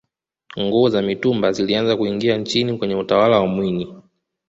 [0.59, 3.95] nguo za mitumba zilianza kuingia nchini kwenye utawala wa mwinyi